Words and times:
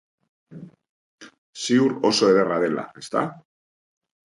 Ziur 1.65 1.95
oso 2.13 2.33
ederra 2.33 2.61
dela, 2.67 2.91
ezta? 3.05 3.29